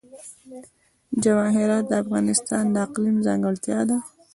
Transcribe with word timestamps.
جواهرات 1.23 1.83
د 1.87 1.93
افغانستان 2.03 2.63
د 2.71 2.75
اقلیم 2.87 3.17
ځانګړتیا 3.27 3.79
ده. 3.89 3.97